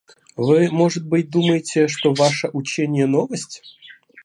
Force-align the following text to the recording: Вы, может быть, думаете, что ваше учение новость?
Вы, 0.35 0.71
может 0.71 1.05
быть, 1.05 1.29
думаете, 1.29 1.87
что 1.87 2.15
ваше 2.15 2.49
учение 2.51 3.05
новость? 3.05 3.61